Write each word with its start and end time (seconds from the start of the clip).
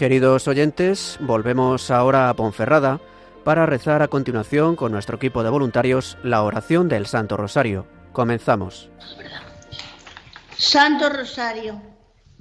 Queridos 0.00 0.48
oyentes, 0.48 1.18
volvemos 1.20 1.90
ahora 1.90 2.30
a 2.30 2.34
Ponferrada 2.34 3.00
para 3.44 3.66
rezar 3.66 4.00
a 4.00 4.08
continuación 4.08 4.74
con 4.74 4.92
nuestro 4.92 5.16
equipo 5.16 5.42
de 5.42 5.50
voluntarios 5.50 6.16
la 6.22 6.42
oración 6.42 6.88
del 6.88 7.04
Santo 7.04 7.36
Rosario. 7.36 7.86
Comenzamos. 8.12 8.88
Santo 10.56 11.10
Rosario, 11.10 11.82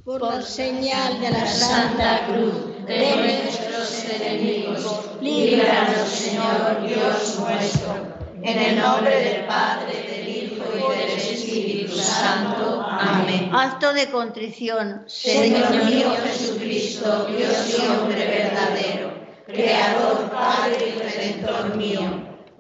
por 0.06 0.42
señal 0.42 1.20
de 1.20 1.32
la 1.32 1.46
Santa 1.46 2.28
Cruz 2.28 2.86
de 2.86 3.44
nuestros 3.44 4.06
enemigos, 4.06 5.10
líbranos, 5.22 6.08
Señor 6.08 6.88
Dios 6.88 7.40
nuestro, 7.42 7.94
en 8.42 8.58
el 8.58 8.80
nombre 8.80 9.20
del 9.22 9.46
Padre, 9.46 10.08
del 10.10 10.30
Hijo 10.30 10.64
y 10.74 10.98
del 10.98 11.10
Espíritu 11.10 11.94
Santo. 11.98 12.79
Amén. 13.00 13.50
acto 13.54 13.94
de 13.94 14.12
contrición, 14.12 15.04
Señor 15.08 15.86
mío 15.86 16.12
Jesucristo, 16.22 17.28
Dios 17.28 17.78
y 17.80 17.88
hombre 17.88 18.26
verdadero, 18.26 19.14
Creador, 19.48 20.30
Padre 20.30 20.96
y 20.96 21.00
Redentor 21.00 21.76
mío, 21.78 22.02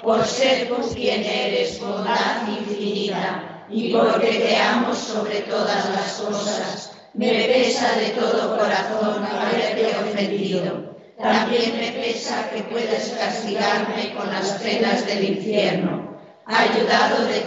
por 0.02 0.26
ser 0.26 0.70
por 0.70 0.88
quien 0.94 1.24
eres 1.24 1.80
bondad 1.82 2.48
infinita 2.48 3.66
y 3.70 3.92
porque 3.92 4.28
te 4.28 4.56
amo 4.56 4.96
sobre 4.96 5.42
todas 5.42 5.90
las 5.90 6.14
cosas, 6.14 6.92
me 7.14 7.30
pesa 7.32 7.98
de 7.98 8.10
todo 8.12 8.58
corazón 8.58 9.26
haberte 9.26 9.88
ofendido. 9.88 10.96
También 11.22 11.76
me 11.78 11.92
pesa 11.92 12.50
que 12.50 12.64
puedas 12.64 13.10
castigarme 13.10 14.16
con 14.16 14.32
las 14.32 14.52
penas 14.54 15.06
del 15.06 15.36
infierno. 15.36 16.18
Ayudado 16.46 17.26
de 17.26 17.42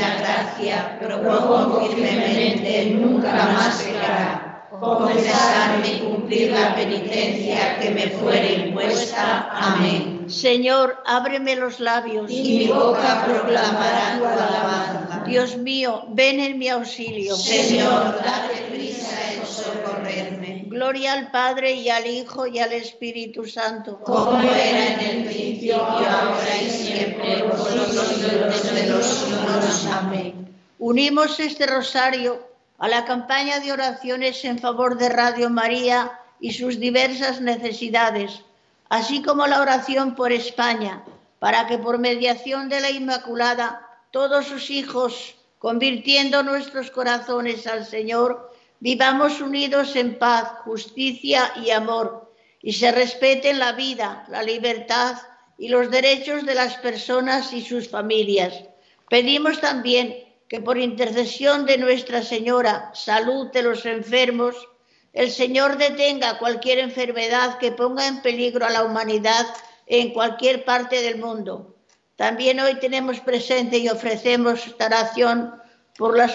divina 0.00 0.16
gracia, 0.18 0.98
propongo 0.98 1.86
firmemente 1.86 2.86
nunca 2.94 3.32
más 3.32 3.82
pecar, 3.82 4.68
confesarme 4.70 5.88
y 5.88 5.98
cumplir 5.98 6.52
la 6.52 6.74
penitencia 6.74 7.78
que 7.80 7.90
me 7.90 8.08
fuere 8.08 8.66
impuesta. 8.66 9.48
Amén. 9.52 10.26
Señor, 10.28 11.02
ábreme 11.04 11.56
los 11.56 11.80
labios. 11.80 12.30
Y 12.30 12.42
mi 12.42 12.68
boca 12.68 13.24
proclamará 13.26 14.18
tu 14.18 14.24
alabanza. 14.24 15.24
Dios 15.26 15.56
mío, 15.56 16.04
ven 16.08 16.40
en 16.40 16.58
mi 16.58 16.68
auxilio. 16.68 17.36
Señor, 17.36 18.14
date 18.22 18.66
prisa. 18.70 18.99
Gloria 20.80 21.12
al 21.12 21.30
Padre 21.30 21.74
y 21.74 21.90
al 21.90 22.06
Hijo 22.06 22.46
y 22.46 22.58
al 22.58 22.72
Espíritu 22.72 23.44
Santo. 23.44 24.00
Como 24.00 24.40
era 24.40 24.94
en 24.94 25.00
el 25.00 25.24
principio, 25.24 25.76
ahora 25.76 26.56
y 26.58 26.70
siempre, 26.70 27.44
por 27.44 27.58
los 27.76 28.08
siglos 28.08 28.74
de 28.74 28.86
los 28.86 29.04
siglos. 29.04 29.86
Amén. 29.92 30.48
Unimos 30.78 31.38
este 31.38 31.66
rosario 31.66 32.42
a 32.78 32.88
la 32.88 33.04
campaña 33.04 33.60
de 33.60 33.72
oraciones 33.72 34.42
en 34.46 34.58
favor 34.58 34.96
de 34.96 35.10
Radio 35.10 35.50
María 35.50 36.18
y 36.40 36.54
sus 36.54 36.80
diversas 36.80 37.42
necesidades, 37.42 38.40
así 38.88 39.20
como 39.20 39.46
la 39.46 39.60
oración 39.60 40.14
por 40.14 40.32
España, 40.32 41.04
para 41.40 41.66
que 41.66 41.76
por 41.76 41.98
mediación 41.98 42.70
de 42.70 42.80
la 42.80 42.90
Inmaculada 42.90 43.86
todos 44.12 44.46
sus 44.46 44.70
hijos, 44.70 45.34
convirtiendo 45.58 46.42
nuestros 46.42 46.90
corazones 46.90 47.66
al 47.66 47.84
Señor, 47.84 48.49
vivamos 48.80 49.40
unidos 49.40 49.94
en 49.94 50.18
paz, 50.18 50.48
justicia 50.64 51.52
y 51.62 51.70
amor, 51.70 52.34
y 52.62 52.72
se 52.72 52.90
respeten 52.90 53.58
la 53.58 53.72
vida, 53.72 54.24
la 54.28 54.42
libertad 54.42 55.16
y 55.56 55.68
los 55.68 55.90
derechos 55.90 56.44
de 56.44 56.54
las 56.54 56.76
personas 56.78 57.52
y 57.52 57.62
sus 57.62 57.88
familias. 57.88 58.64
Pedimos 59.08 59.60
también 59.60 60.16
que 60.48 60.60
por 60.60 60.78
intercesión 60.78 61.64
de 61.66 61.78
Nuestra 61.78 62.22
Señora, 62.22 62.90
salud 62.94 63.50
de 63.52 63.62
los 63.62 63.86
enfermos, 63.86 64.56
el 65.12 65.30
Señor 65.30 65.76
detenga 65.76 66.38
cualquier 66.38 66.78
enfermedad 66.78 67.58
que 67.58 67.72
ponga 67.72 68.06
en 68.06 68.22
peligro 68.22 68.66
a 68.66 68.70
la 68.70 68.84
humanidad 68.84 69.46
en 69.86 70.12
cualquier 70.12 70.64
parte 70.64 71.02
del 71.02 71.18
mundo. 71.18 71.76
También 72.16 72.60
hoy 72.60 72.74
tenemos 72.78 73.20
presente 73.20 73.78
y 73.78 73.88
ofrecemos 73.88 74.66
esta 74.66 74.86
oración 74.86 75.59
por 76.00 76.16
los 76.16 76.32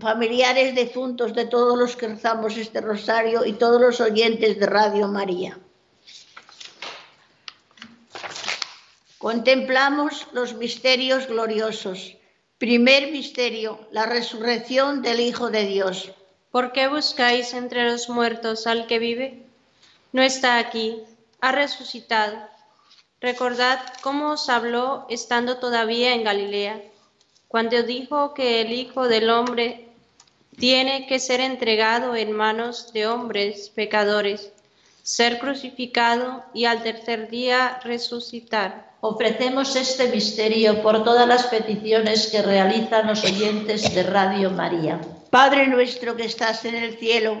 familiares 0.00 0.72
defuntos 0.72 1.34
de 1.34 1.46
todos 1.46 1.76
los 1.76 1.96
que 1.96 2.06
rezamos 2.06 2.56
este 2.56 2.80
rosario 2.80 3.44
y 3.44 3.54
todos 3.54 3.80
los 3.80 4.00
oyentes 4.00 4.56
de 4.60 4.66
Radio 4.66 5.08
María. 5.08 5.58
Contemplamos 9.18 10.28
los 10.30 10.54
misterios 10.54 11.26
gloriosos. 11.26 12.16
Primer 12.58 13.10
misterio, 13.10 13.80
la 13.90 14.06
resurrección 14.06 15.02
del 15.02 15.18
Hijo 15.18 15.50
de 15.50 15.64
Dios. 15.64 16.12
¿Por 16.52 16.70
qué 16.70 16.86
buscáis 16.86 17.54
entre 17.54 17.90
los 17.90 18.08
muertos 18.08 18.68
al 18.68 18.86
que 18.86 19.00
vive? 19.00 19.44
No 20.12 20.22
está 20.22 20.58
aquí, 20.58 21.02
ha 21.40 21.50
resucitado. 21.50 22.38
Recordad 23.20 23.80
cómo 24.02 24.30
os 24.34 24.48
habló 24.48 25.04
estando 25.10 25.56
todavía 25.56 26.14
en 26.14 26.22
Galilea, 26.22 26.80
cuando 27.48 27.82
dijo 27.82 28.34
que 28.34 28.60
el 28.60 28.72
Hijo 28.72 29.08
del 29.08 29.30
Hombre 29.30 29.88
tiene 30.58 31.06
que 31.06 31.18
ser 31.18 31.40
entregado 31.40 32.14
en 32.14 32.32
manos 32.32 32.92
de 32.92 33.06
hombres 33.06 33.70
pecadores, 33.70 34.52
ser 35.02 35.38
crucificado 35.38 36.44
y 36.52 36.66
al 36.66 36.82
tercer 36.82 37.30
día 37.30 37.80
resucitar. 37.82 38.88
Ofrecemos 39.00 39.76
este 39.76 40.08
misterio 40.08 40.82
por 40.82 41.04
todas 41.04 41.26
las 41.26 41.46
peticiones 41.46 42.26
que 42.26 42.42
realizan 42.42 43.06
los 43.06 43.24
oyentes 43.24 43.94
de 43.94 44.02
Radio 44.02 44.50
María. 44.50 45.00
Padre 45.30 45.68
nuestro 45.68 46.16
que 46.16 46.24
estás 46.24 46.64
en 46.64 46.74
el 46.74 46.98
cielo, 46.98 47.40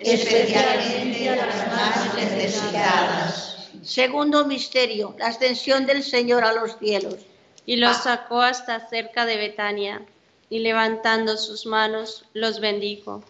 especialmente 0.00 1.28
a 1.30 1.46
las 1.46 1.68
más 1.68 2.14
necesitadas. 2.14 3.68
Segundo 3.82 4.44
misterio, 4.46 5.14
la 5.18 5.28
ascensión 5.28 5.86
del 5.86 6.02
Señor 6.02 6.44
a 6.44 6.52
los 6.52 6.78
cielos. 6.78 7.16
Y 7.64 7.76
los 7.76 7.96
sacó 7.98 8.42
hasta 8.42 8.88
cerca 8.88 9.26
de 9.26 9.36
Betania, 9.36 10.02
y 10.48 10.60
levantando 10.60 11.36
sus 11.36 11.66
manos, 11.66 12.24
los 12.32 12.60
bendijo. 12.60 13.24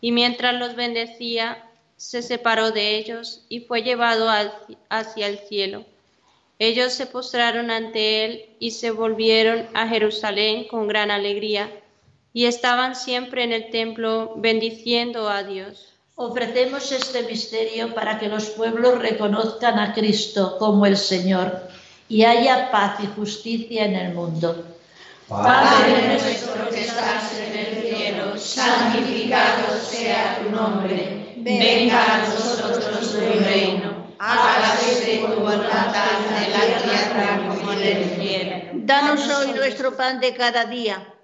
Y 0.00 0.12
mientras 0.12 0.54
los 0.54 0.76
bendecía, 0.76 1.64
se 1.96 2.22
separó 2.22 2.70
de 2.70 2.96
ellos 2.96 3.42
y 3.48 3.60
fue 3.60 3.82
llevado 3.82 4.30
al- 4.30 4.54
hacia 4.88 5.26
el 5.26 5.38
cielo. 5.38 5.84
Ellos 6.58 6.92
se 6.92 7.06
postraron 7.06 7.70
ante 7.70 8.24
él 8.24 8.44
y 8.58 8.70
se 8.72 8.90
volvieron 8.90 9.66
a 9.74 9.88
Jerusalén 9.88 10.68
con 10.68 10.86
gran 10.88 11.10
alegría, 11.10 11.70
y 12.32 12.46
estaban 12.46 12.94
siempre 12.94 13.42
en 13.42 13.52
el 13.52 13.70
templo 13.70 14.34
bendiciendo 14.36 15.28
a 15.28 15.42
Dios. 15.42 15.89
Ofrecemos 16.22 16.92
este 16.92 17.22
misterio 17.22 17.94
para 17.94 18.18
que 18.18 18.28
los 18.28 18.50
pueblos 18.50 18.98
reconozcan 18.98 19.78
a 19.78 19.94
Cristo 19.94 20.58
como 20.58 20.84
el 20.84 20.98
Señor 20.98 21.62
y 22.10 22.24
haya 22.24 22.70
paz 22.70 23.00
y 23.02 23.06
justicia 23.06 23.86
en 23.86 23.96
el 23.96 24.12
mundo. 24.12 24.66
Padre 25.26 26.08
nuestro 26.08 26.68
que 26.68 26.82
estás 26.82 27.38
en 27.38 27.58
el 27.58 27.82
cielo, 27.82 28.36
santificado 28.36 29.80
sea 29.80 30.40
tu 30.42 30.50
nombre. 30.54 31.36
Venga 31.38 32.16
a 32.16 32.18
nosotros 32.28 33.12
tu 33.12 33.18
reino. 33.42 34.04
Hágase 34.18 35.22
tu 35.24 35.40
voluntad 35.40 35.94
en 36.36 36.52
la 36.52 36.82
tierra 36.82 37.48
como 37.48 37.72
en 37.72 37.80
el 37.80 38.04
cielo. 38.20 38.56
Danos 38.74 39.26
hoy 39.26 39.52
nuestro 39.52 39.96
pan 39.96 40.20
de 40.20 40.34
cada 40.34 40.66
día. 40.66 41.02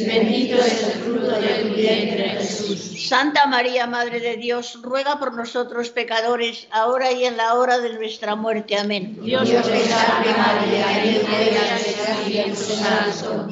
y 0.00 0.04
bendito 0.06 0.56
es 0.56 0.82
el 0.82 0.92
fruto 1.02 1.40
de 1.40 1.48
tu 1.62 1.74
vientre 1.74 2.30
Jesús. 2.30 3.08
Santa 3.08 3.46
María, 3.46 3.86
Madre 3.86 4.20
de 4.20 4.36
Dios, 4.36 4.78
ruega 4.82 5.18
por 5.18 5.34
nosotros 5.34 5.90
pecadores, 5.90 6.68
ahora 6.70 7.12
y 7.12 7.24
en 7.24 7.36
la 7.36 7.54
hora 7.54 7.78
de 7.78 7.92
nuestra 7.94 8.36
muerte. 8.36 8.76
Amén. 8.76 9.18
Dios 9.22 9.48
te 9.48 9.58
salve 9.58 10.32
María, 10.36 11.02
llena 11.04 11.38
de. 11.38 11.50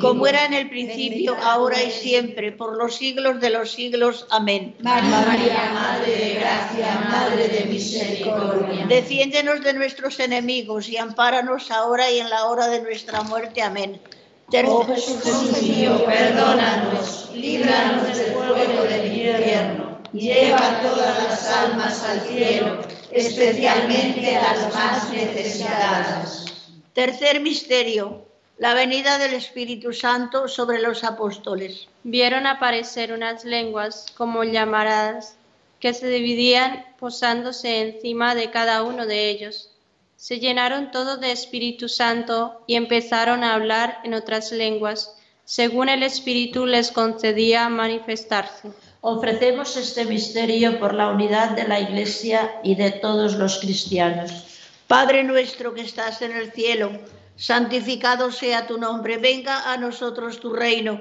Como 0.00 0.26
era 0.26 0.44
en 0.44 0.54
el 0.54 0.68
principio, 0.68 1.36
ahora 1.42 1.82
y 1.82 1.90
siempre, 1.90 2.52
por 2.52 2.76
los 2.76 2.96
siglos 2.96 3.40
de 3.40 3.50
los 3.50 3.72
siglos. 3.72 4.26
Amén. 4.30 4.76
María, 4.80 5.70
Madre 5.72 6.16
de 6.16 6.34
gracia, 6.34 7.08
Madre 7.10 7.48
de 7.48 7.64
misericordia. 7.64 8.86
Defiéndenos 8.86 9.62
de 9.62 9.72
nuestros 9.74 10.20
enemigos 10.20 10.88
y 10.88 10.96
ampáranos 10.96 11.70
ahora 11.70 12.10
y 12.10 12.20
en 12.20 12.30
la 12.30 12.46
hora 12.46 12.68
de 12.68 12.80
nuestra 12.80 13.22
muerte. 13.22 13.62
Amén. 13.62 14.00
Oh 14.50 14.82
Jesús 14.82 15.62
mío, 15.62 16.06
perdónanos, 16.06 17.28
líbranos 17.34 18.16
del 18.16 18.32
fuego 18.32 18.82
del 18.84 19.06
infierno, 19.06 20.00
lleva 20.14 20.80
todas 20.80 21.22
las 21.22 21.46
almas 21.48 22.02
al 22.02 22.20
cielo, 22.22 22.78
especialmente 23.10 24.32
las 24.32 24.72
más 24.72 25.10
necesitadas. 25.10 26.46
Tercer 26.94 27.40
misterio, 27.40 28.24
la 28.56 28.72
venida 28.72 29.18
del 29.18 29.34
Espíritu 29.34 29.92
Santo 29.92 30.48
sobre 30.48 30.80
los 30.80 31.04
apóstoles. 31.04 31.86
Vieron 32.02 32.46
aparecer 32.46 33.12
unas 33.12 33.44
lenguas 33.44 34.06
como 34.16 34.44
llamaradas 34.44 35.36
que 35.78 35.92
se 35.92 36.08
dividían 36.08 36.86
posándose 36.98 37.82
encima 37.82 38.34
de 38.34 38.50
cada 38.50 38.82
uno 38.82 39.04
de 39.04 39.28
ellos. 39.28 39.70
Se 40.20 40.40
llenaron 40.40 40.90
todos 40.90 41.20
de 41.20 41.30
Espíritu 41.30 41.88
Santo 41.88 42.64
y 42.66 42.74
empezaron 42.74 43.44
a 43.44 43.54
hablar 43.54 44.00
en 44.02 44.14
otras 44.14 44.50
lenguas, 44.50 45.14
según 45.44 45.88
el 45.88 46.02
Espíritu 46.02 46.66
les 46.66 46.90
concedía 46.90 47.68
manifestarse. 47.68 48.72
Ofrecemos 49.00 49.76
este 49.76 50.06
misterio 50.06 50.80
por 50.80 50.92
la 50.92 51.10
unidad 51.10 51.50
de 51.50 51.68
la 51.68 51.78
Iglesia 51.78 52.58
y 52.64 52.74
de 52.74 52.90
todos 52.90 53.36
los 53.36 53.60
cristianos. 53.60 54.58
Padre 54.88 55.22
nuestro 55.22 55.72
que 55.72 55.82
estás 55.82 56.20
en 56.20 56.32
el 56.32 56.50
cielo, 56.50 56.90
santificado 57.36 58.32
sea 58.32 58.66
tu 58.66 58.76
nombre, 58.76 59.18
venga 59.18 59.72
a 59.72 59.76
nosotros 59.76 60.40
tu 60.40 60.52
reino, 60.52 61.00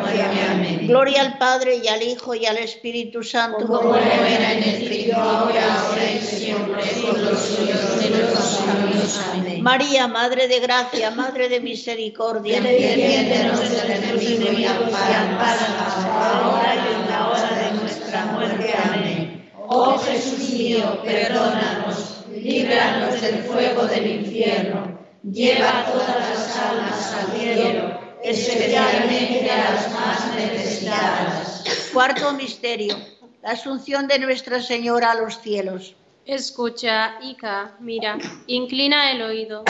Amén. 0.19 0.87
Gloria 0.87 1.21
al 1.21 1.37
Padre 1.37 1.79
y 1.83 1.87
al 1.87 2.01
Hijo 2.03 2.35
y 2.35 2.45
al 2.45 2.57
Espíritu 2.57 3.23
Santo. 3.23 3.65
Como 3.65 3.95
era 3.95 4.53
en 4.53 4.63
el 4.63 4.75
principio, 4.77 5.15
ahora, 5.15 5.81
ahora 5.81 6.11
y 6.11 6.19
siempre, 6.19 6.83
por 7.05 7.17
los 7.19 7.39
siglos 7.39 7.99
de 7.99 8.09
los 8.09 8.39
siglos. 8.39 9.21
Amén. 9.33 9.61
María, 9.61 10.07
Madre 10.07 10.47
de 10.47 10.59
Gracia, 10.59 11.11
Madre 11.11 11.47
de 11.49 11.59
Misericordia. 11.59 12.59
Defiéndonos 12.59 13.59
de 13.59 13.67
los 13.67 14.23
enemigos 14.23 14.55
y 14.59 15.13
ampáranos, 15.13 16.05
ahora 16.05 16.75
y 16.75 17.01
en 17.01 17.09
la 17.09 17.29
hora 17.29 17.49
de 17.63 17.79
nuestra 17.79 18.25
muerte. 18.25 18.73
Amén. 18.83 19.51
Oh 19.73 19.97
Jesús 19.97 20.49
mío, 20.49 21.01
perdónanos, 21.01 22.25
líbranos 22.35 23.21
del 23.21 23.43
fuego 23.43 23.85
del 23.85 24.05
infierno, 24.05 24.99
lleva 25.23 25.85
todas 25.85 26.17
las 26.17 26.57
almas 26.57 27.13
al 27.13 27.39
cielo, 27.39 28.00
especialmente 28.23 29.49
a 29.49 29.71
las 29.71 29.93
más 29.93 30.35
necesitadas. 30.35 31.63
Cuarto 31.93 32.33
misterio, 32.33 32.95
la 33.41 33.51
asunción 33.51 34.07
de 34.07 34.19
Nuestra 34.19 34.61
Señora 34.61 35.11
a 35.11 35.15
los 35.15 35.39
cielos. 35.41 35.95
Escucha, 36.25 37.15
hija, 37.23 37.75
mira, 37.79 38.17
inclina 38.45 39.11
el 39.11 39.23
oído, 39.23 39.63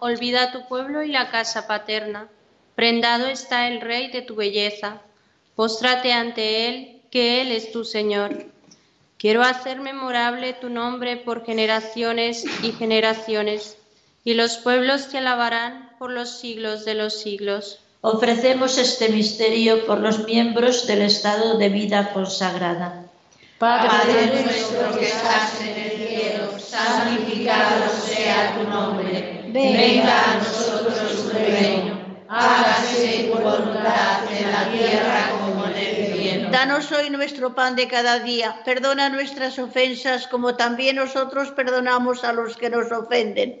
olvida 0.00 0.50
tu 0.50 0.66
pueblo 0.66 1.02
y 1.02 1.08
la 1.08 1.30
casa 1.30 1.66
paterna. 1.66 2.28
Prendado 2.74 3.26
está 3.26 3.68
el 3.68 3.80
Rey 3.80 4.10
de 4.10 4.22
tu 4.22 4.34
belleza, 4.34 5.00
póstrate 5.54 6.12
ante 6.12 6.68
Él, 6.68 7.02
que 7.10 7.40
Él 7.40 7.52
es 7.52 7.70
tu 7.70 7.84
Señor. 7.84 8.46
Quiero 9.18 9.42
hacer 9.42 9.80
memorable 9.80 10.54
tu 10.54 10.68
nombre 10.68 11.16
por 11.16 11.44
generaciones 11.44 12.44
y 12.64 12.72
generaciones, 12.72 13.78
y 14.24 14.34
los 14.34 14.56
pueblos 14.58 15.08
te 15.08 15.18
alabarán 15.18 15.90
por 15.98 16.10
los 16.10 16.40
siglos 16.40 16.84
de 16.84 16.94
los 16.94 17.20
siglos. 17.20 17.78
Ofrecemos 18.04 18.78
este 18.78 19.10
misterio 19.10 19.86
por 19.86 20.00
los 20.00 20.24
miembros 20.24 20.88
del 20.88 21.02
estado 21.02 21.56
de 21.56 21.68
vida 21.68 22.12
consagrada. 22.12 23.04
Padre 23.58 24.42
nuestro 24.42 24.98
que 24.98 25.06
estás 25.06 25.60
en 25.60 25.80
el 25.80 26.08
cielo, 26.08 26.58
santificado 26.58 27.88
sea 28.04 28.58
tu 28.58 28.68
nombre. 28.68 29.44
Venga 29.52 30.32
a 30.32 30.34
nosotros 30.38 31.30
tu 31.30 31.38
reino. 31.38 32.02
Hágase 32.28 33.30
tu 33.30 33.38
voluntad 33.38 34.24
en 34.36 34.50
la 34.50 34.68
tierra 34.72 35.30
como 35.38 35.66
en 35.66 35.76
el 35.76 36.14
cielo. 36.18 36.50
Danos 36.50 36.90
hoy 36.90 37.08
nuestro 37.08 37.54
pan 37.54 37.76
de 37.76 37.86
cada 37.86 38.18
día. 38.18 38.62
Perdona 38.64 39.10
nuestras 39.10 39.60
ofensas 39.60 40.26
como 40.26 40.56
también 40.56 40.96
nosotros 40.96 41.52
perdonamos 41.52 42.24
a 42.24 42.32
los 42.32 42.56
que 42.56 42.68
nos 42.68 42.90
ofenden. 42.90 43.60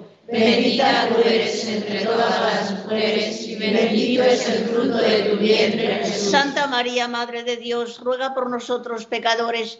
Bendita 0.31 1.09
tú 1.09 1.21
eres 1.27 1.67
entre 1.67 2.05
todas 2.05 2.39
las 2.39 2.71
mujeres 2.71 3.45
y 3.47 3.55
bendito 3.57 4.23
es 4.23 4.47
el 4.47 4.65
fruto 4.65 4.97
de 4.97 5.23
tu 5.23 5.37
vientre, 5.37 6.05
Jesús. 6.05 6.31
Santa 6.31 6.67
María, 6.67 7.09
Madre 7.09 7.43
de 7.43 7.57
Dios, 7.57 7.99
ruega 7.99 8.33
por 8.33 8.49
nosotros 8.49 9.05
pecadores, 9.07 9.79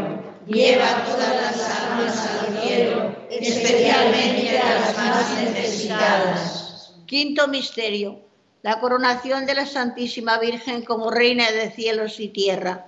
lleva 0.47 1.05
todas 1.05 1.35
las 1.35 1.79
almas 1.79 2.27
al 2.27 2.61
cielo, 2.61 3.15
especialmente 3.29 4.59
a 4.59 4.79
las 4.79 4.97
más 4.97 5.41
necesitadas. 5.41 6.93
Quinto 7.05 7.47
misterio, 7.47 8.19
la 8.61 8.79
coronación 8.79 9.45
de 9.45 9.55
la 9.55 9.65
Santísima 9.65 10.39
Virgen 10.39 10.83
como 10.83 11.11
Reina 11.11 11.51
de 11.51 11.71
cielos 11.71 12.19
y 12.19 12.29
tierra. 12.29 12.87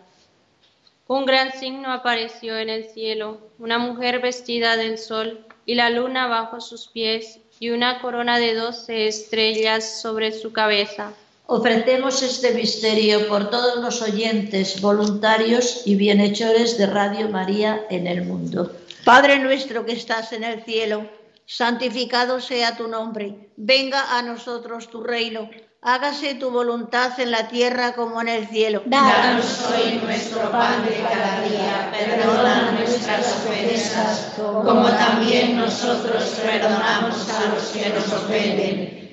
Un 1.07 1.25
gran 1.25 1.51
signo 1.51 1.91
apareció 1.91 2.57
en 2.57 2.69
el 2.69 2.85
cielo, 2.85 3.39
una 3.59 3.77
mujer 3.77 4.21
vestida 4.21 4.77
del 4.77 4.97
sol 4.97 5.45
y 5.65 5.75
la 5.75 5.89
luna 5.89 6.27
bajo 6.27 6.61
sus 6.61 6.87
pies 6.87 7.39
y 7.59 7.69
una 7.69 8.01
corona 8.01 8.39
de 8.39 8.53
doce 8.53 9.07
estrellas 9.07 10.01
sobre 10.01 10.31
su 10.31 10.53
cabeza. 10.53 11.13
Ofrecemos 11.45 12.21
este 12.23 12.53
misterio 12.53 13.27
por 13.27 13.49
todos 13.49 13.83
los 13.83 14.01
oyentes, 14.01 14.79
voluntarios 14.81 15.83
y 15.85 15.95
bienhechores 15.95 16.77
de 16.77 16.87
Radio 16.87 17.29
María 17.29 17.85
en 17.89 18.07
el 18.07 18.25
mundo. 18.25 18.71
Padre 19.03 19.39
nuestro 19.39 19.85
que 19.85 19.91
estás 19.93 20.31
en 20.33 20.43
el 20.43 20.63
cielo, 20.63 21.09
santificado 21.45 22.39
sea 22.39 22.77
tu 22.77 22.87
nombre, 22.87 23.49
venga 23.57 24.17
a 24.17 24.21
nosotros 24.21 24.89
tu 24.89 25.03
reino 25.03 25.49
hágase 25.83 26.35
tu 26.35 26.49
voluntad 26.49 27.19
en 27.19 27.31
la 27.31 27.47
tierra 27.49 27.93
como 27.93 28.21
en 28.21 28.29
el 28.29 28.47
cielo. 28.47 28.81
Danos 28.85 29.65
hoy 29.69 29.99
nuestro 30.03 30.49
pan 30.49 30.85
de 30.85 30.95
cada 31.01 31.41
día, 31.41 31.91
perdona 31.91 32.71
nuestras 32.71 33.35
ofensas, 33.37 34.33
como 34.37 34.89
también 34.91 35.57
nosotros 35.57 36.23
perdonamos 36.41 37.29
a 37.29 37.53
los 37.53 37.63
que 37.63 37.89
nos 37.89 38.07
ofenden. 38.13 39.12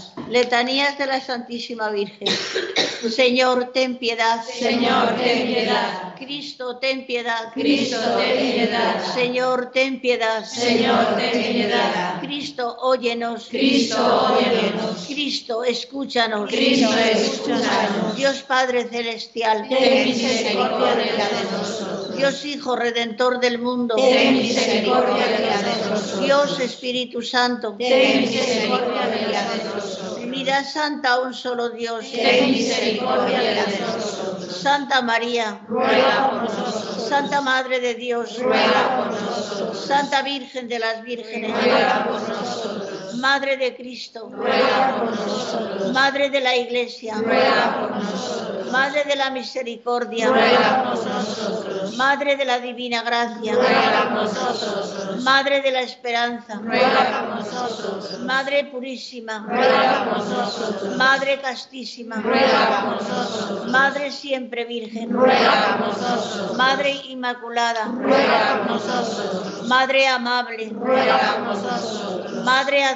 Letanías 0.31 0.97
de 0.97 1.07
la 1.07 1.19
Santísima 1.19 1.89
Virgen. 1.89 2.27
Señor, 3.09 3.71
ten 3.73 3.97
piedad. 3.97 4.41
Señor, 4.45 5.15
ten 5.17 5.47
piedad. 5.47 6.15
Cristo, 6.17 6.77
ten 6.77 7.05
piedad. 7.05 7.51
Cristo, 7.53 7.97
ten 8.17 8.53
piedad. 8.53 9.13
Señor, 9.13 9.71
ten 9.73 9.99
piedad. 9.99 10.45
Señor, 10.45 11.17
ten 11.17 11.53
piedad. 11.53 12.21
Cristo, 12.21 12.77
óyenos. 12.79 13.47
Cristo, 13.49 13.97
óyenos. 13.97 15.05
Cristo, 15.07 15.63
escúchanos. 15.65 16.49
Cristo, 16.49 16.95
escúchanos. 16.97 18.15
Dios 18.15 18.43
Padre 18.43 18.87
Celestial. 18.87 19.67
Ten 19.67 20.07
misericordia 20.07 21.25
de 21.27 21.43
nosotros. 21.51 22.15
Dios 22.15 22.45
Hijo 22.45 22.75
Redentor 22.75 23.39
del 23.41 23.59
mundo. 23.59 23.95
Ten 23.95 24.37
misericordia 24.37 25.27
de 25.27 25.39
nosotros. 25.89 26.21
Dios 26.21 26.59
Espíritu 26.59 27.21
Santo. 27.21 27.75
Ten 27.77 28.21
misericordia 28.21 29.09
de 29.09 29.63
nosotros. 29.65 30.20
Trinidad 30.31 30.63
Santa, 30.63 31.19
un 31.19 31.33
solo 31.33 31.71
Dios. 31.71 32.09
Ten 32.09 32.51
misericordia 32.51 33.39
de 33.41 33.55
nosotros. 33.55 34.61
Santa 34.61 35.01
María, 35.01 35.59
Ruega 35.67 36.29
por 36.29 36.43
nosotros 36.43 37.07
Santa 37.09 37.41
Madre 37.41 37.81
de 37.81 37.95
Dios, 37.95 38.39
ruega 38.39 38.95
por 38.95 39.11
nosotros. 39.11 39.85
Santa 39.85 40.21
Virgen 40.21 40.69
de 40.69 40.79
las 40.79 41.03
Vírgenes, 41.03 41.51
ruega 41.51 42.05
por 42.07 42.29
nosotros. 42.29 43.00
Madre 43.15 43.57
de 43.57 43.75
Cristo, 43.75 44.29
ruega 44.31 44.95
por 44.97 45.11
nosotros. 45.11 45.91
Madre 45.93 46.29
de 46.29 46.41
la 46.41 46.55
Iglesia, 46.55 47.15
ruega 47.15 47.77
por 47.79 47.91
nosotros. 47.97 48.71
Madre 48.71 49.03
de 49.03 49.15
la 49.15 49.29
Misericordia, 49.31 50.27
ruega 50.27 50.83
por 50.83 51.05
nosotros. 51.05 51.97
Madre 51.97 52.37
de 52.37 52.45
la 52.45 52.59
Divina 52.59 53.03
Gracia, 53.03 53.53
ruega 53.53 54.03
por 54.03 54.23
nosotros. 54.23 55.23
Madre 55.23 55.61
de 55.61 55.71
la 55.71 55.81
Esperanza, 55.81 56.59
ruega 56.63 57.25
por 57.27 57.35
nosotros. 57.35 58.19
Madre 58.21 58.65
Purísima, 58.65 59.45
ruega 59.47 60.05
por 60.05 60.25
nosotros. 60.25 60.95
Madre 60.95 61.41
Castísima, 61.41 62.15
ruega 62.15 62.81
por 62.85 63.01
nosotros. 63.01 63.67
Madre 63.69 64.11
Siempre 64.11 64.65
Virgen, 64.65 65.11
ruega 65.11 65.77
por 65.77 65.87
nosotros. 65.87 66.57
Madre 66.57 66.91
Inmaculada, 67.09 67.85
ruega 67.85 68.63
por 68.67 68.71
nosotros. 68.71 69.67
Madre 69.67 70.07
Amable, 70.07 70.69
ruega 70.69 71.35
por 71.35 71.57
nosotros. 71.57 72.43
Madre 72.45 72.83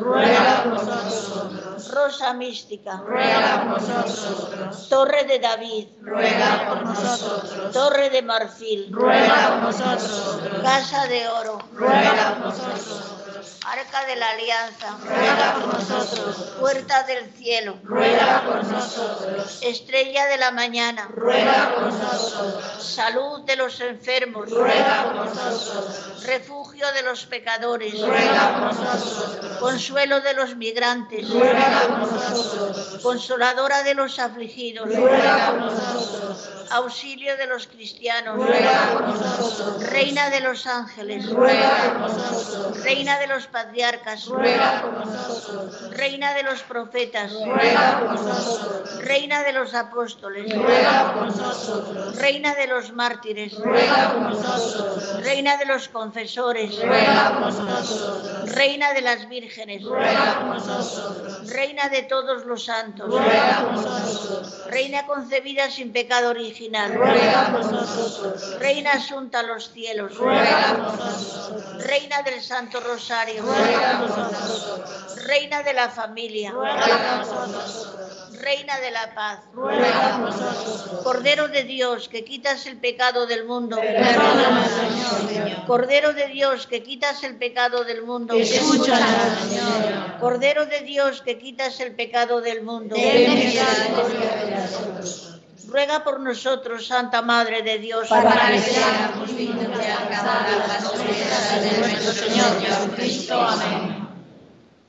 ruega 0.00 0.62
por 0.62 0.72
nosotros. 0.84 1.90
Rosa 1.92 2.34
mística, 2.34 3.02
ruega 3.06 3.62
por 3.62 3.82
nosotros. 3.82 4.88
Torre 4.88 5.24
de 5.24 5.38
David, 5.38 5.88
ruega 6.00 6.66
por 6.68 6.82
nosotros. 6.84 7.72
Torre 7.72 8.10
de 8.10 8.22
marfil, 8.22 8.88
ruega 8.90 9.48
por 9.50 9.62
nosotros. 9.62 10.38
Casa 10.62 11.06
de 11.06 11.28
oro, 11.28 11.58
ruega 11.74 12.34
por 12.34 12.46
nosotros. 12.46 13.23
Arca 13.66 14.04
de 14.04 14.16
la 14.16 14.30
Alianza, 14.30 14.98
ruega 15.02 15.54
por 15.54 15.74
nosotros. 15.74 16.36
Puerta 16.60 17.02
del 17.04 17.32
cielo, 17.32 17.78
ruega 17.82 18.42
por 18.44 18.64
nosotros. 18.64 19.58
Estrella 19.62 20.26
de 20.26 20.36
la 20.36 20.50
mañana, 20.50 21.08
ruega 21.10 21.74
por 21.74 21.92
nosotros. 21.92 22.82
Salud 22.82 23.40
de 23.44 23.56
los 23.56 23.80
enfermos, 23.80 24.50
ruega 24.50 25.04
por 25.04 25.34
nosotros. 25.34 26.24
Refugio 26.24 26.86
de 26.92 27.02
los 27.04 27.24
pecadores, 27.24 27.98
ruega 28.00 28.52
por 28.52 28.84
nosotros. 28.84 29.58
Consuelo 29.58 30.20
de 30.20 30.34
los 30.34 30.56
migrantes, 30.56 31.30
ruega 31.30 31.82
por 31.88 32.12
nosotros. 32.12 33.00
Consoladora 33.02 33.82
de 33.82 33.94
los 33.94 34.18
afligidos, 34.18 34.94
ruega 34.94 35.50
por 35.50 35.60
nosotros. 35.72 36.63
Auxilio 36.74 37.36
de 37.36 37.46
los 37.46 37.68
cristianos, 37.68 38.34
ruega 38.36 38.90
por 38.92 39.02
nosotros. 39.02 39.88
Reina 39.90 40.28
de 40.28 40.40
los 40.40 40.66
ángeles, 40.66 41.30
ruega 41.30 41.70
por 42.00 42.10
nosotros. 42.18 42.82
Reina 42.82 43.20
de 43.20 43.28
los 43.28 43.46
patriarcas, 43.46 44.26
ruega 44.26 44.82
por 44.82 45.06
nosotros. 45.06 45.90
Reina 45.92 46.34
de 46.34 46.42
los 46.42 46.62
profetas, 46.64 47.32
ruega 47.32 48.00
por 48.00 48.20
nosotros. 48.20 49.04
Reina 49.04 49.44
de 49.44 49.52
los 49.52 49.72
apóstoles, 49.72 50.52
ruega 50.52 51.14
por 51.14 51.36
nosotros. 51.36 52.16
Reina 52.16 52.56
de 52.56 52.66
los 52.66 52.92
mártires, 52.92 53.56
ruega 53.56 54.12
por 54.12 54.22
nosotros. 54.22 55.22
Reina 55.22 55.56
de 55.56 55.66
los 55.66 55.88
confesores, 55.88 56.76
ruega 56.82 57.38
por 57.38 57.52
nosotros. 57.52 58.52
Reina 58.52 58.92
de 58.94 59.00
las 59.00 59.28
vírgenes, 59.28 59.84
ruega 59.84 60.40
por 60.40 60.66
nosotros. 60.66 61.48
Reina 61.50 61.88
de 61.88 62.02
todos 62.02 62.44
los 62.46 62.64
santos, 62.64 63.08
ruega 63.08 63.62
por 63.64 63.74
nosotros. 63.74 64.66
Reina 64.66 65.06
concebida 65.06 65.70
sin 65.70 65.92
pecado 65.92 66.30
original, 66.30 66.63
ruega 66.70 67.50
por 67.52 67.72
nosotros. 67.72 68.58
Reina 68.58 68.92
asunta 68.92 69.40
a 69.40 69.42
los 69.42 69.70
cielos, 69.70 70.16
ruega 70.16 70.74
por 70.76 70.98
nosotros. 70.98 71.84
Reina 71.84 72.22
del 72.22 72.40
Santo 72.42 72.80
Rosario, 72.80 73.42
ruega 73.42 74.00
por 74.00 74.18
nosotros. 74.18 75.24
Reina 75.24 75.62
de 75.62 75.72
la 75.72 75.88
familia, 75.88 76.50
ruega 76.50 77.24
por 77.26 77.48
nosotros. 77.48 77.94
Reina 78.40 78.78
de 78.80 78.90
la 78.90 79.14
paz, 79.14 79.40
ruega 79.52 80.18
por 80.18 80.30
nosotros. 80.30 81.02
Cordero 81.02 81.48
de 81.48 81.64
Dios 81.64 82.08
que 82.08 82.24
quitas 82.24 82.66
el 82.66 82.78
pecado 82.78 83.26
del 83.26 83.44
mundo, 83.44 83.76
perdónanos, 83.76 84.70
Señor. 84.70 85.66
Cordero 85.66 86.12
de 86.12 86.28
Dios 86.28 86.66
que 86.66 86.82
quitas 86.82 87.22
el 87.24 87.36
pecado 87.36 87.84
del 87.84 88.02
mundo, 88.02 88.34
escúchanos, 88.34 89.38
Señor. 89.48 90.18
Cordero 90.20 90.66
de 90.66 90.80
Dios 90.80 91.22
que 91.22 91.38
quitas 91.38 91.80
el 91.80 91.94
pecado 91.94 92.40
del 92.40 92.62
mundo, 92.62 92.94
ten 92.94 93.34
misericordia 93.34 94.44
de 94.44 94.50
nosotros. 94.50 95.33
Ruega 95.66 96.04
por 96.04 96.20
nosotros, 96.20 96.86
Santa 96.86 97.22
Madre 97.22 97.62
de 97.62 97.78
Dios, 97.78 98.08
para 98.08 98.50
que 98.50 98.60
seamos 98.60 99.36
dignos 99.36 99.78
de 99.78 99.86
alcanzar 99.86 100.68
las 100.68 100.90
promesas 100.90 101.62
de 101.62 101.78
nuestro 101.78 102.12
Señor 102.12 102.60
Jesucristo. 102.60 103.40
Amén. 103.40 104.08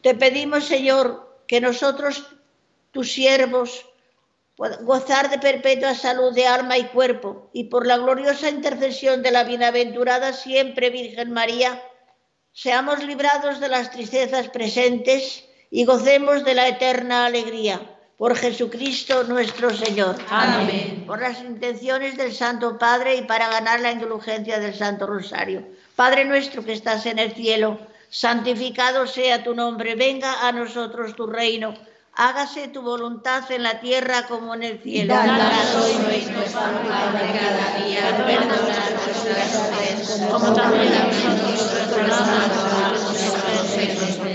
Te 0.02 0.14
pedimos, 0.16 0.66
Señor, 0.66 1.44
que 1.48 1.62
nosotros, 1.62 2.28
tus 2.92 3.12
siervos, 3.12 3.86
gozar 4.58 5.30
de 5.30 5.40
perpetua 5.40 5.96
salud 5.96 6.34
de 6.34 6.48
alma 6.48 6.78
y 6.78 6.86
cuerpo, 6.86 7.50
y 7.54 7.66
por 7.66 7.86
la 7.86 7.98
gloriosa 7.98 8.50
intercesión 8.50 9.22
de 9.22 9.32
la 9.32 9.44
bienaventurada 9.44 10.34
siempre 10.34 10.90
Virgen 10.90 11.32
María, 11.32 11.82
seamos 12.54 13.04
librados 13.04 13.60
de 13.60 13.70
las 13.70 13.92
tristezas 13.92 14.50
presentes 14.50 15.46
y 15.72 15.86
gocemos 15.86 16.46
de 16.46 16.54
la 16.54 16.68
eterna 16.68 17.26
alegría. 17.26 17.95
Por 18.18 18.34
Jesucristo 18.38 19.26
nuestro 19.26 19.76
Señor. 19.76 20.16
Amén. 20.30 21.04
Por 21.06 21.20
las 21.20 21.42
intenciones 21.42 22.16
del 22.16 22.34
Santo 22.34 22.78
Padre 22.78 23.18
y 23.18 23.24
para 23.24 23.50
ganar 23.50 23.82
la 23.82 23.92
indulgencia 23.92 24.58
del 24.60 24.74
Santo 24.74 25.06
Rosario. 25.06 25.68
Padre 25.98 26.24
nuestro 26.24 26.64
que 26.64 26.72
estás 26.72 27.06
en 27.08 27.20
el 27.20 27.34
cielo, 27.34 27.78
santificado 28.10 29.06
sea 29.06 29.44
tu 29.44 29.54
nombre, 29.54 29.96
venga 29.96 30.48
a 30.48 30.54
nosotros 30.54 31.14
tu 31.16 31.28
reino. 31.28 31.74
Hágase 32.18 32.70
tu 32.70 32.82
voluntad 32.82 33.52
en 33.52 33.64
la 33.64 33.82
tierra 33.82 34.26
como 34.28 34.56
en 34.56 34.64
el 34.64 34.80
cielo. 34.80 35.14
Danos 35.14 35.76
hoy 35.76 35.96
nuestro 35.96 36.42
pan 36.58 37.12
de 37.12 37.20
cada 37.38 37.86
día, 37.86 38.26
perdona 38.26 38.90
nuestras 38.96 39.56
ofensas, 39.58 40.32
como 40.32 40.54
también 40.54 40.94
nosotros 40.94 41.64
perdonamos 41.94 42.64
a 42.74 42.92
los 42.92 43.02
que 43.12 43.94
nos 43.94 44.04
ofenden. 44.04 44.35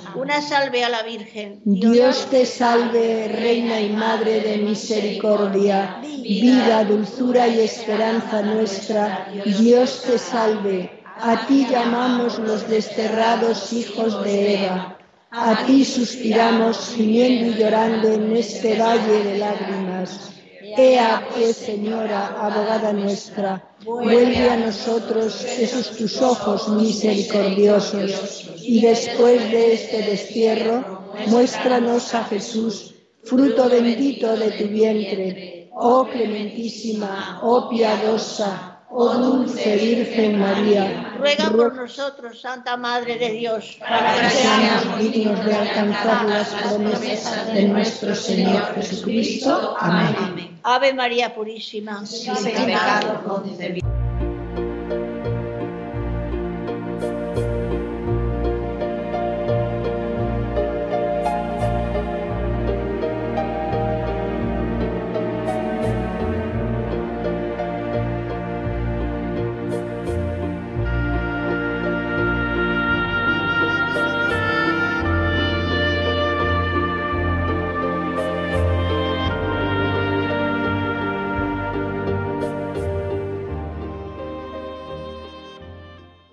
Una 0.15 0.41
salve 0.41 0.83
a 0.83 0.89
la 0.89 1.03
Virgen. 1.03 1.61
Dios 1.63 2.27
te 2.29 2.45
salve, 2.45 3.27
Reina 3.27 3.79
y 3.79 3.89
Madre 3.89 4.41
de 4.41 4.57
misericordia, 4.57 6.01
vida, 6.01 6.83
dulzura 6.83 7.47
y 7.47 7.61
esperanza 7.61 8.41
nuestra. 8.41 9.27
Dios 9.59 10.03
te 10.05 10.17
salve. 10.17 11.03
A 11.17 11.45
ti 11.47 11.67
llamamos 11.69 12.39
los 12.39 12.67
desterrados 12.67 13.71
hijos 13.73 14.23
de 14.23 14.55
Eva. 14.55 14.97
A 15.31 15.65
ti 15.65 15.85
suspiramos, 15.85 16.93
gimiendo 16.95 17.51
y 17.51 17.59
llorando 17.61 18.09
en 18.09 18.35
este 18.35 18.77
valle 18.77 19.23
de 19.23 19.37
lágrimas. 19.37 20.30
Ea, 20.77 21.27
pues, 21.33 21.57
Señora, 21.57 22.27
abogada 22.39 22.93
nuestra, 22.93 23.75
vuelve 23.83 24.49
a 24.49 24.57
nosotros 24.57 25.43
esos 25.43 25.91
tus 25.97 26.21
ojos 26.21 26.69
misericordiosos, 26.69 28.49
y 28.61 28.81
después 28.81 29.51
de 29.51 29.73
este 29.73 30.01
destierro, 30.03 31.01
muéstranos 31.27 32.13
a 32.13 32.23
Jesús, 32.25 32.93
fruto 33.23 33.69
bendito 33.69 34.35
de 34.37 34.51
tu 34.51 34.67
vientre, 34.67 35.69
oh 35.73 36.05
clementísima, 36.05 37.39
oh 37.43 37.69
piadosa, 37.69 38.70
oh 38.91 39.13
dulce 39.17 39.75
Virgen 39.77 40.39
María, 40.39 41.13
ruega 41.17 41.49
por 41.49 41.75
nosotros, 41.75 42.39
Santa 42.41 42.77
Madre 42.77 43.17
de 43.17 43.31
Dios, 43.31 43.77
para 43.79 44.21
que 44.21 44.29
seamos 44.29 44.99
dignos 44.99 45.45
de 45.45 45.55
alcanzar 45.55 46.25
las 46.25 46.49
promesas 46.49 47.53
de 47.53 47.63
nuestro 47.67 48.15
Señor 48.15 48.75
Jesucristo. 48.75 49.75
Amén. 49.79 50.59
Ave 50.63 50.93
María 50.93 51.33
Purísima, 51.33 52.05
sin 52.05 52.35
pecado. 52.43 53.43